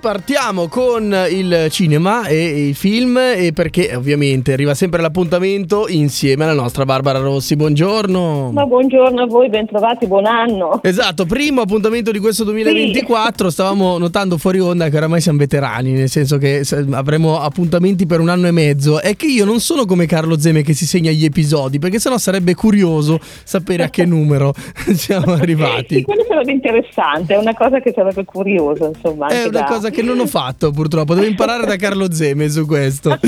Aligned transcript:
Partiamo 0.00 0.68
con 0.68 1.14
il 1.30 1.66
cinema 1.68 2.24
e 2.24 2.68
i 2.68 2.72
film 2.72 3.18
e 3.18 3.52
perché 3.52 3.94
ovviamente 3.94 4.54
arriva 4.54 4.72
sempre 4.72 5.02
l'appuntamento 5.02 5.88
insieme 5.88 6.44
alla 6.44 6.54
nostra 6.54 6.86
Barbara 6.86 7.18
Rossi. 7.18 7.54
Buongiorno. 7.54 8.50
Ma 8.50 8.64
buongiorno 8.64 9.20
a 9.20 9.26
voi, 9.26 9.50
bentrovati, 9.50 10.06
buon 10.06 10.24
anno. 10.24 10.80
Esatto, 10.82 11.26
primo 11.26 11.60
appuntamento 11.60 12.12
di 12.12 12.18
questo 12.18 12.44
2024. 12.44 13.48
Sì. 13.48 13.52
Stavamo 13.52 13.98
notando 13.98 14.38
fuori 14.38 14.58
onda 14.58 14.88
che 14.88 14.96
oramai 14.96 15.20
siamo 15.20 15.36
veterani, 15.36 15.92
nel 15.92 16.08
senso 16.08 16.38
che 16.38 16.64
avremo 16.92 17.38
appuntamenti 17.38 18.06
per 18.06 18.20
un 18.20 18.30
anno 18.30 18.46
e 18.46 18.52
mezzo. 18.52 19.02
È 19.02 19.14
che 19.16 19.26
io 19.26 19.44
non 19.44 19.60
sono 19.60 19.84
come 19.84 20.06
Carlo 20.06 20.38
Zeme 20.38 20.62
che 20.62 20.72
si 20.72 20.86
segna 20.86 21.10
gli 21.10 21.26
episodi, 21.26 21.78
perché 21.78 21.98
sennò 21.98 22.16
sarebbe 22.16 22.54
curioso 22.54 23.18
sapere 23.20 23.82
a 23.82 23.90
che 23.90 24.06
numero 24.08 24.54
siamo 24.94 25.34
arrivati. 25.34 25.96
Sì, 25.96 26.02
quello 26.02 26.24
sarebbe 26.26 26.52
interessante, 26.52 27.34
è 27.34 27.36
una 27.36 27.54
cosa 27.54 27.80
che 27.80 27.92
sarebbe 27.94 28.24
curiosa, 28.24 28.86
insomma. 28.86 29.26
È 29.26 29.42
una 29.42 29.60
da... 29.60 29.64
cosa 29.64 29.88
che 29.90 30.02
non 30.02 30.18
ho 30.20 30.26
fatto 30.26 30.70
purtroppo, 30.70 31.14
devo 31.14 31.26
imparare 31.26 31.66
da 31.66 31.76
Carlo 31.76 32.12
Zeme 32.12 32.48
su 32.48 32.66
questo. 32.66 33.18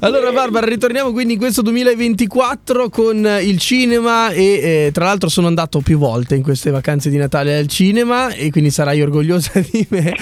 Allora 0.00 0.30
Barbara, 0.30 0.66
ritorniamo 0.66 1.10
quindi 1.10 1.34
in 1.34 1.38
questo 1.38 1.62
2024 1.62 2.90
con 2.90 3.26
il 3.40 3.58
cinema 3.58 4.30
e 4.30 4.42
eh, 4.44 4.90
tra 4.92 5.06
l'altro 5.06 5.30
sono 5.30 5.46
andato 5.46 5.80
più 5.80 5.96
volte 5.96 6.34
in 6.34 6.42
queste 6.42 6.70
vacanze 6.70 7.08
di 7.08 7.16
Natale 7.16 7.56
al 7.56 7.66
cinema 7.66 8.28
e 8.28 8.50
quindi 8.50 8.70
sarai 8.70 9.00
orgogliosa 9.00 9.52
di 9.70 9.86
me. 9.88 10.14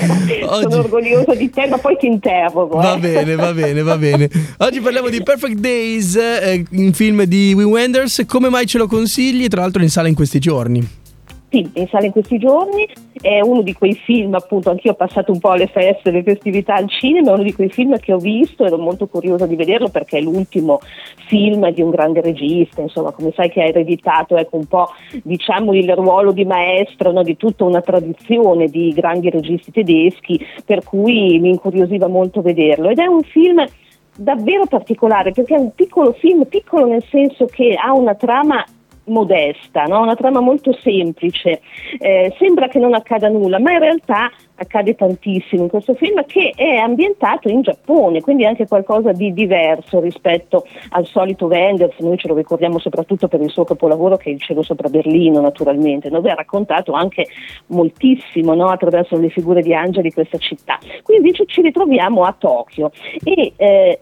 Oggi... 0.46 0.70
Sono 0.70 0.76
orgogliosa 0.76 1.34
di 1.34 1.50
te 1.50 1.66
ma 1.66 1.78
poi 1.78 1.96
ti 1.98 2.06
interrogo. 2.06 2.76
Va 2.76 2.94
eh. 2.94 2.98
bene, 3.00 3.34
va 3.34 3.52
bene, 3.52 3.82
va 3.82 3.98
bene. 3.98 4.30
Oggi 4.58 4.80
parliamo 4.80 5.08
di 5.08 5.22
Perfect 5.22 5.58
Days, 5.58 6.14
eh, 6.14 6.64
un 6.70 6.92
film 6.92 7.24
di 7.24 7.52
Wim 7.52 7.68
Wenders, 7.68 8.22
come 8.28 8.48
mai 8.48 8.66
ce 8.66 8.78
lo 8.78 8.86
consigli? 8.86 9.48
Tra 9.48 9.62
l'altro 9.62 9.82
in 9.82 9.90
sala 9.90 10.06
in 10.06 10.14
questi 10.14 10.38
giorni. 10.38 11.02
Sì, 11.54 11.70
in 11.74 11.86
sala 11.86 12.06
in 12.06 12.10
questi 12.10 12.36
giorni, 12.36 12.84
è 13.20 13.40
uno 13.40 13.62
di 13.62 13.74
quei 13.74 13.94
film, 13.94 14.34
appunto, 14.34 14.70
anch'io 14.70 14.90
ho 14.90 14.96
passato 14.96 15.30
un 15.30 15.38
po' 15.38 15.54
le 15.54 15.68
feste, 15.68 16.10
le 16.10 16.24
festività 16.24 16.74
al 16.74 16.88
cinema, 16.88 17.30
è 17.30 17.34
uno 17.34 17.44
di 17.44 17.52
quei 17.52 17.68
film 17.68 17.96
che 18.00 18.12
ho 18.12 18.18
visto, 18.18 18.64
ero 18.64 18.76
molto 18.76 19.06
curiosa 19.06 19.46
di 19.46 19.54
vederlo 19.54 19.88
perché 19.88 20.18
è 20.18 20.20
l'ultimo 20.20 20.80
film 21.28 21.70
di 21.70 21.80
un 21.80 21.90
grande 21.90 22.22
regista, 22.22 22.80
insomma, 22.80 23.12
come 23.12 23.30
sai 23.36 23.50
che 23.50 23.62
ha 23.62 23.66
ereditato 23.66 24.36
ecco, 24.36 24.56
un 24.56 24.66
po' 24.66 24.88
diciamo 25.22 25.72
il 25.74 25.94
ruolo 25.94 26.32
di 26.32 26.44
maestro 26.44 27.12
no, 27.12 27.22
di 27.22 27.36
tutta 27.36 27.62
una 27.62 27.82
tradizione 27.82 28.66
di 28.66 28.92
grandi 28.92 29.30
registi 29.30 29.70
tedeschi, 29.70 30.44
per 30.64 30.82
cui 30.82 31.38
mi 31.38 31.50
incuriosiva 31.50 32.08
molto 32.08 32.42
vederlo. 32.42 32.88
Ed 32.88 32.98
è 32.98 33.06
un 33.06 33.22
film 33.22 33.64
davvero 34.16 34.66
particolare 34.66 35.30
perché 35.30 35.54
è 35.54 35.60
un 35.60 35.72
piccolo 35.72 36.14
film, 36.14 36.46
piccolo 36.46 36.86
nel 36.86 37.04
senso 37.08 37.46
che 37.46 37.76
ha 37.80 37.92
una 37.92 38.16
trama 38.16 38.64
modesta, 39.06 39.84
no? 39.84 40.00
una 40.00 40.14
trama 40.14 40.40
molto 40.40 40.72
semplice, 40.72 41.60
eh, 41.98 42.34
sembra 42.38 42.68
che 42.68 42.78
non 42.78 42.94
accada 42.94 43.28
nulla, 43.28 43.58
ma 43.58 43.72
in 43.72 43.80
realtà 43.80 44.30
accade 44.56 44.94
tantissimo 44.94 45.62
in 45.64 45.68
questo 45.68 45.94
film 45.94 46.24
che 46.26 46.52
è 46.54 46.76
ambientato 46.76 47.48
in 47.48 47.62
Giappone, 47.62 48.20
quindi 48.20 48.44
anche 48.44 48.66
qualcosa 48.66 49.12
di 49.12 49.32
diverso 49.32 50.00
rispetto 50.00 50.64
al 50.90 51.06
solito 51.06 51.46
Wenders, 51.46 51.98
noi 51.98 52.16
ce 52.16 52.28
lo 52.28 52.34
ricordiamo 52.34 52.78
soprattutto 52.78 53.28
per 53.28 53.40
il 53.40 53.50
suo 53.50 53.64
capolavoro 53.64 54.16
che 54.16 54.30
è 54.30 54.32
Il 54.32 54.40
cielo 54.40 54.62
sopra 54.62 54.88
Berlino 54.88 55.40
naturalmente, 55.40 56.08
dove 56.08 56.30
ha 56.30 56.34
raccontato 56.34 56.92
anche 56.92 57.26
moltissimo 57.66 58.54
no? 58.54 58.68
attraverso 58.68 59.16
le 59.16 59.28
figure 59.28 59.60
di 59.60 59.74
angeli 59.74 60.12
questa 60.12 60.38
città. 60.38 60.78
Qui 61.02 61.16
invece 61.16 61.46
ci 61.46 61.60
ritroviamo 61.60 62.22
a 62.22 62.34
Tokyo 62.36 62.90
e 63.24 63.52
eh, 63.56 64.00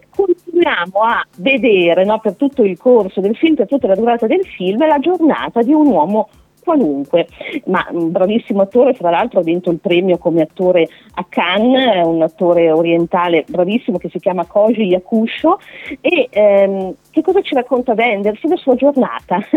continuiamo 0.53 0.99
a 0.99 1.25
vedere 1.37 2.05
no, 2.05 2.19
per 2.19 2.35
tutto 2.35 2.63
il 2.63 2.77
corso 2.77 3.19
del 3.19 3.35
film, 3.35 3.55
per 3.55 3.67
tutta 3.67 3.87
la 3.87 3.95
durata 3.95 4.27
del 4.27 4.45
film, 4.45 4.85
la 4.85 4.99
giornata 4.99 5.61
di 5.63 5.73
un 5.73 5.87
uomo 5.87 6.29
qualunque, 6.63 7.27
ma 7.65 7.85
un 7.91 8.11
bravissimo 8.11 8.61
attore, 8.61 8.93
fra 8.93 9.09
l'altro 9.09 9.41
ha 9.41 9.43
vinto 9.43 9.69
il 9.69 9.79
premio 9.79 10.17
come 10.17 10.43
attore 10.43 10.87
a 11.15 11.25
Cannes, 11.27 12.05
un 12.05 12.21
attore 12.21 12.71
orientale 12.71 13.43
bravissimo 13.45 13.97
che 13.97 14.09
si 14.09 14.19
chiama 14.19 14.45
Koji 14.45 14.83
Yakusho 14.83 15.59
e 15.99 16.29
ehm, 16.31 16.95
che 17.13 17.21
cosa 17.21 17.41
ci 17.41 17.53
racconta 17.53 17.93
Wenders? 17.93 18.43
La 18.45 18.55
sua 18.55 18.73
giornata. 18.73 19.37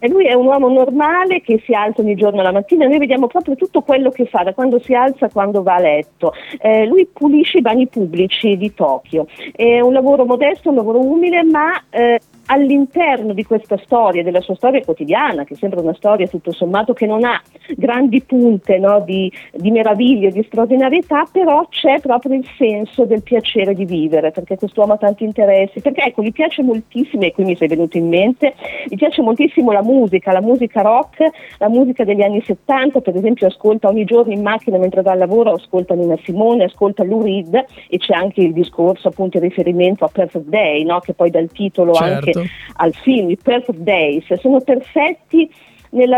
e 0.00 0.08
lui 0.08 0.26
è 0.26 0.34
un 0.34 0.46
uomo 0.46 0.68
normale 0.68 1.40
che 1.40 1.62
si 1.64 1.72
alza 1.72 2.02
ogni 2.02 2.16
giorno 2.16 2.42
la 2.42 2.50
mattina, 2.50 2.86
noi 2.86 2.98
vediamo 2.98 3.28
proprio 3.28 3.54
tutto 3.54 3.82
quello 3.82 4.10
che 4.10 4.26
fa, 4.26 4.42
da 4.42 4.52
quando 4.52 4.80
si 4.80 4.92
alza 4.92 5.26
a 5.26 5.30
quando 5.30 5.62
va 5.62 5.76
a 5.76 5.80
letto. 5.80 6.32
Eh, 6.58 6.84
lui 6.84 7.06
pulisce 7.06 7.58
i 7.58 7.62
bagni 7.62 7.86
pubblici 7.86 8.56
di 8.56 8.74
Tokyo, 8.74 9.28
è 9.52 9.78
un 9.80 9.92
lavoro 9.92 10.24
modesto, 10.24 10.70
un 10.70 10.74
lavoro 10.74 10.98
umile, 10.98 11.44
ma 11.44 11.80
eh, 11.90 12.18
all'interno 12.46 13.32
di 13.32 13.44
questa 13.44 13.76
storia, 13.84 14.22
della 14.22 14.40
sua 14.40 14.54
storia 14.54 14.82
quotidiana, 14.84 15.44
che 15.44 15.54
sembra 15.56 15.80
una 15.80 15.94
storia 15.94 16.26
tutto 16.26 16.52
sommato 16.52 16.92
che 16.92 17.06
non 17.06 17.24
ha 17.24 17.40
grandi 17.76 18.22
punte 18.22 18.78
no, 18.78 19.00
di, 19.00 19.30
di 19.52 19.70
meraviglia, 19.70 20.30
di 20.30 20.42
straordinarietà, 20.44 21.26
però 21.30 21.66
c'è 21.68 22.00
proprio 22.00 22.34
il 22.34 22.46
senso 22.56 23.04
del 23.04 23.22
piacere 23.22 23.74
di 23.74 23.84
vivere, 23.84 24.30
perché 24.30 24.56
quest'uomo 24.56 24.94
ha 24.94 24.98
tanti 24.98 25.24
interessi, 25.24 25.80
perché 25.80 26.02
ecco, 26.02 26.22
gli 26.22 26.32
piace 26.32 26.62
moltissimo, 26.62 27.22
e 27.22 27.32
qui 27.32 27.44
mi 27.44 27.56
sei 27.56 27.68
venuto 27.68 27.96
in 27.96 28.08
mente, 28.08 28.54
gli 28.86 28.96
piace 28.96 29.22
moltissimo 29.22 29.72
la 29.72 29.82
musica, 29.82 30.32
la 30.32 30.40
musica 30.40 30.82
rock, 30.82 31.28
la 31.58 31.68
musica 31.68 32.04
degli 32.04 32.22
anni 32.22 32.42
70, 32.42 33.00
per 33.00 33.16
esempio 33.16 33.46
ascolta 33.46 33.88
ogni 33.88 34.04
giorno 34.04 34.32
in 34.32 34.42
macchina 34.42 34.78
mentre 34.78 35.02
va 35.02 35.12
al 35.12 35.18
lavoro, 35.18 35.52
ascolta 35.52 35.94
Nina 35.94 36.16
Simone, 36.22 36.64
ascolta 36.64 37.04
Lou 37.04 37.22
Reed 37.22 37.64
e 37.88 37.98
c'è 37.98 38.14
anche 38.14 38.42
il 38.42 38.52
discorso, 38.52 39.08
appunto 39.08 39.38
il 39.38 39.42
riferimento 39.44 40.04
a 40.04 40.08
Perfect 40.08 40.46
Day, 40.46 40.84
no, 40.84 41.00
che 41.00 41.14
poi 41.14 41.30
dà 41.30 41.38
il 41.38 41.50
titolo 41.50 41.94
certo. 41.94 42.14
anche. 42.14 42.35
Al 42.74 42.94
film, 42.94 43.30
i 43.30 43.36
Perfect 43.36 43.78
Days, 43.78 44.40
sono 44.40 44.60
perfetti 44.60 45.50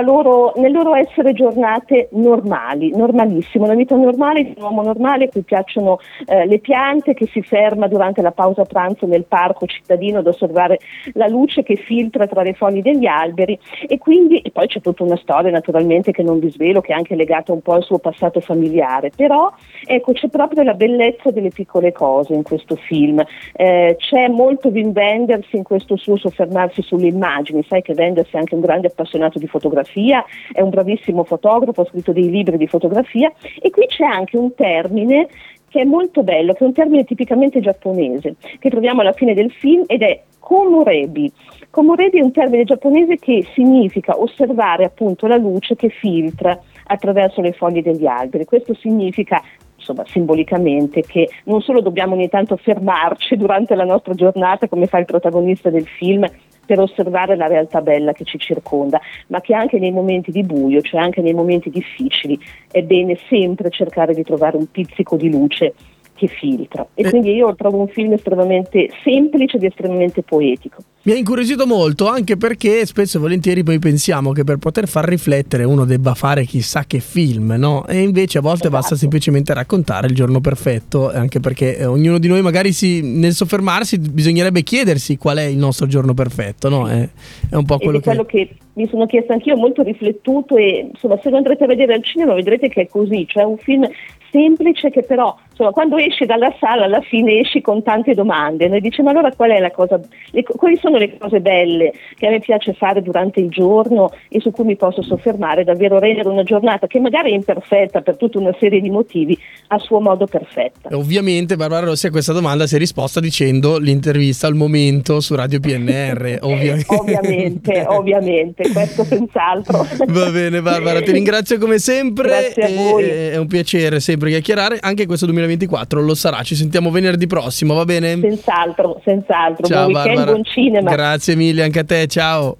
loro, 0.03 0.53
nel 0.57 0.73
loro 0.73 0.95
essere 0.95 1.33
giornate 1.33 2.09
normali, 2.13 2.91
normalissimo, 2.91 3.65
una 3.65 3.75
vita 3.75 3.95
normale 3.95 4.43
di 4.43 4.55
un 4.57 4.65
uomo 4.65 4.83
normale 4.83 5.25
a 5.25 5.29
cui 5.29 5.43
piacciono 5.43 5.99
eh, 6.27 6.47
le 6.47 6.59
piante, 6.59 7.15
che 7.15 7.27
si 7.27 7.43
ferma 7.43 7.87
durante 7.87 8.23
la 8.23 8.33
pausa 8.33 8.65
pranzo 8.65 9.07
nel 9.07 9.25
parco 9.25 9.67
cittadino 9.67 10.19
ad 10.19 10.27
osservare 10.27 10.79
la 11.13 11.29
luce 11.29 11.63
che 11.63 11.77
filtra 11.77 12.27
tra 12.27 12.43
le 12.43 12.55
foglie 12.55 12.83
degli 12.83 13.07
alberi. 13.07 13.59
E 13.87 13.99
quindi 13.99 14.41
e 14.41 14.51
poi 14.51 14.67
c'è 14.67 14.81
tutta 14.81 15.05
una 15.05 15.17
storia 15.17 15.51
naturalmente 15.51 16.11
che 16.11 16.23
non 16.23 16.41
vi 16.41 16.51
svelo 16.51 16.81
che 16.81 16.93
è 16.93 16.97
anche 16.97 17.15
legata 17.15 17.53
un 17.53 17.61
po' 17.61 17.75
al 17.75 17.85
suo 17.85 17.99
passato 17.99 18.41
familiare, 18.41 19.11
però 19.15 19.53
ecco 19.87 20.13
c'è 20.13 20.29
proprio 20.29 20.65
la 20.65 20.75
bellezza 20.75 21.31
delle 21.31 21.51
piccole 21.51 21.93
cose 21.93 22.35
in 22.35 22.43
questo 22.43 22.77
film, 22.77 23.23
eh, 23.53 23.97
c'è 23.99 24.29
molto 24.29 24.69
Wim 24.69 24.93
Wenders 24.95 25.53
in 25.53 25.63
questo 25.63 25.97
suo 25.97 26.17
soffermarsi 26.17 26.83
sulle 26.83 27.07
immagini, 27.07 27.65
sai 27.69 27.83
che 27.83 27.95
Wenders 27.97 28.31
è 28.33 28.39
anche 28.39 28.55
un 28.55 28.61
grande 28.61 28.89
appassionato 28.89 29.39
di 29.39 29.47
fotografia 29.47 29.68
fotografia, 29.69 30.25
è 30.53 30.61
un 30.61 30.71
bravissimo 30.71 31.25
fotografo, 31.25 31.83
ha 31.83 31.87
scritto 31.87 32.13
dei 32.13 32.31
libri 32.31 32.57
di 32.57 32.67
fotografia 32.67 33.31
e 33.61 33.71
qui 33.71 33.87
c'è 33.87 34.05
anche 34.05 34.37
un 34.37 34.55
termine 34.55 35.29
che 35.69 35.83
è 35.83 35.85
molto 35.85 36.23
bello, 36.23 36.55
che 36.55 36.65
è 36.65 36.67
un 36.67 36.73
termine 36.73 37.05
tipicamente 37.05 37.61
giapponese, 37.61 38.37
che 38.59 38.71
troviamo 38.71 39.03
alla 39.03 39.13
fine 39.13 39.35
del 39.35 39.51
film 39.53 39.85
ed 39.87 40.03
è 40.03 40.23
komorebi. 40.39 41.31
Komorebi 41.69 42.19
è 42.19 42.23
un 42.23 42.33
termine 42.33 42.65
giapponese 42.65 43.19
che 43.19 43.47
significa 43.53 44.19
osservare 44.19 44.85
appunto 44.85 45.27
la 45.27 45.37
luce 45.37 45.77
che 45.77 45.91
filtra 45.91 46.59
attraverso 46.87 47.43
le 47.43 47.53
foglie 47.53 47.83
degli 47.83 48.07
alberi. 48.07 48.47
Questo 48.47 48.73
significa 48.75 49.43
insomma, 49.77 50.05
simbolicamente 50.07 51.03
che 51.03 51.29
non 51.45 51.61
solo 51.61 51.83
dobbiamo 51.83 52.15
ogni 52.15 52.31
tanto 52.31 52.57
fermarci 52.57 53.37
durante 53.39 53.75
la 53.75 53.85
nostra 53.85 54.15
giornata 54.15 54.69
come 54.69 54.87
fa 54.87 54.99
il 54.99 55.05
protagonista 55.05 55.69
del 55.69 55.87
film 55.87 56.27
per 56.69 56.81
osservare 56.81 57.35
la 57.35 57.47
realtà 57.47 57.81
bella 57.81 58.13
che 58.13 58.25
ci 58.25 58.39
circonda, 58.39 59.01
ma 59.29 59.41
che 59.41 59.55
anche 59.55 59.79
nei 59.79 59.91
momenti 59.91 60.31
di 60.31 60.43
buio, 60.43 60.83
cioè 60.83 61.01
anche 61.01 61.23
nei 61.23 61.33
momenti 61.33 61.71
difficili, 61.71 62.39
è 62.71 62.83
bene 62.83 63.19
sempre 63.31 63.71
cercare 63.71 64.13
di 64.13 64.23
trovare 64.23 64.59
un 64.59 64.71
pizzico 64.71 65.17
di 65.17 65.31
luce 65.31 65.73
che 66.19 66.27
filtra. 66.27 66.87
E 66.95 67.07
eh. 67.07 67.11
quindi 67.11 67.33
io 67.33 67.55
trovo 67.55 67.79
un 67.79 67.89
film 67.89 68.13
estremamente 68.13 68.91
semplice 69.05 69.57
ed 69.57 69.65
estremamente 69.65 70.23
poetico. 70.23 70.83
Mi 71.03 71.13
ha 71.13 71.17
incuriosito 71.17 71.65
molto 71.65 72.09
anche 72.09 72.37
perché 72.37 72.85
spesso 72.85 73.17
e 73.17 73.21
volentieri 73.21 73.63
poi 73.63 73.79
pensiamo 73.79 74.33
che 74.33 74.43
per 74.43 74.57
poter 74.57 74.89
far 74.89 75.05
riflettere 75.05 75.63
uno 75.63 75.85
debba 75.85 76.15
fare 76.15 76.45
chissà 76.45 76.85
che 76.85 76.99
film, 76.99 77.55
no? 77.57 77.87
E 77.87 78.01
invece 78.01 78.39
a 78.39 78.41
volte 78.41 78.67
esatto. 78.67 78.77
basta 78.77 78.97
semplicemente 78.97 79.55
raccontare 79.55 80.09
il 80.09 80.15
giorno 80.15 80.41
perfetto, 80.41 81.11
anche 81.11 81.39
perché 81.39 81.79
eh, 81.79 81.87
ognuno 81.87 82.19
di 82.19 82.27
noi 82.27 82.43
magari 82.43 82.73
si, 82.73 83.01
nel 83.01 83.33
soffermarsi 83.33 83.99
bisognerebbe 83.99 84.63
chiedersi 84.63 85.17
qual 85.17 85.39
è 85.39 85.45
il 85.45 85.57
nostro 85.57 85.87
giorno 85.87 86.15
perfetto, 86.15 86.69
no? 86.69 86.89
È, 86.89 87.09
è 87.49 87.55
un 87.55 87.65
po' 87.65 87.79
quello, 87.79 88.01
che... 88.01 88.05
quello 88.05 88.25
che 88.25 88.57
mi 88.75 88.87
sono 88.89 89.07
chiesta 89.07 89.33
anch'io, 89.33 89.57
molto 89.57 89.83
riflettuto 89.83 90.57
e 90.57 90.89
insomma 90.93 91.19
se 91.23 91.31
lo 91.31 91.37
andrete 91.37 91.65
a 91.65 91.69
vedere 91.69 91.95
al 91.95 92.03
cinema 92.03 92.35
vedrete 92.35 92.69
che 92.69 92.83
è 92.83 92.89
così, 92.89 93.25
cioè 93.27 93.45
un 93.45 93.57
film 93.57 93.89
semplice 94.31 94.91
che 94.91 95.03
però 95.03 95.35
insomma, 95.59 95.73
quando 95.73 95.97
esci 95.97 96.25
dalla 96.25 96.55
sala 96.61 96.85
alla 96.85 97.01
fine 97.01 97.41
esci 97.41 97.61
con 97.61 97.83
tante 97.83 98.15
domande, 98.15 98.69
no? 98.69 98.79
dice 98.79 99.03
ma 99.03 99.11
allora 99.11 99.33
qual 99.35 99.51
è 99.51 99.59
la 99.59 99.73
cosa, 99.73 100.01
le, 100.31 100.43
quali 100.45 100.77
sono 100.77 100.97
le 100.97 101.19
cose 101.19 101.41
belle 101.41 101.93
che 102.17 102.27
a 102.27 102.31
me 102.31 102.39
piace 102.39 102.73
fare 102.75 103.03
durante 103.03 103.41
il 103.41 103.49
giorno 103.49 104.11
e 104.29 104.41
su 104.41 104.53
cui 104.53 104.65
mi 104.65 104.77
posso 104.77 105.03
soffermare, 105.03 105.65
davvero 105.65 105.99
rendere 105.99 106.29
una 106.29 106.45
giornata 106.45 106.87
che 106.87 107.01
magari 107.01 107.33
è 107.33 107.35
imperfetta 107.35 108.03
per 108.03 108.17
tutta 108.17 108.39
una 108.39 108.55
serie 108.59 108.81
di 108.81 108.91
motivi, 108.91 109.37
a 109.69 109.79
suo 109.79 110.01
modo 110.01 110.27
perfetta. 110.27 110.97
Ovviamente 110.97 111.57
Barbara 111.57 111.87
Rossi 111.87 112.07
a 112.07 112.11
questa 112.11 112.33
domanda 112.33 112.67
si 112.67 112.77
è 112.77 112.79
risposta 112.79 113.19
dicendo 113.19 113.79
l'intervista 113.79 114.47
al 114.47 114.55
momento 114.55 115.21
su 115.21 115.35
Radio 115.35 115.59
PNR, 115.59 116.39
ovviamente. 116.43 116.95
ovviamente, 116.95 117.85
ovviamente, 117.89 118.73
questo 118.73 119.03
senz'altro. 119.03 119.87
Va 120.07 120.31
bene 120.31 120.63
Barbara, 120.63 121.01
ti 121.01 121.11
ringrazio 121.11 121.59
come 121.59 121.79
sempre. 121.79 122.29
Grazie 122.29 122.63
a 122.63 122.69
voi. 122.75 123.05
È 123.05 123.37
un 123.37 123.47
piacere 123.47 123.99
sempre 123.99 124.31
chiacchierare, 124.31 124.79
anche 124.81 125.07
questo 125.07 125.25
2020 125.27 125.48
2024 125.57 126.03
lo 126.03 126.15
sarà. 126.15 126.43
Ci 126.43 126.55
sentiamo 126.55 126.91
venerdì 126.91 127.27
prossimo, 127.27 127.75
va 127.75 127.85
bene? 127.85 128.19
Senz'altro, 128.21 129.01
senz'altro. 129.05 129.67
Ciao, 129.67 129.85
buon 129.85 129.95
weekend, 129.95 130.15
Barbara. 130.17 130.33
buon 130.33 130.45
cinema. 130.45 130.91
Grazie 130.91 131.35
mille 131.35 131.63
anche 131.63 131.79
a 131.79 131.85
te, 131.85 132.07
ciao. 132.07 132.57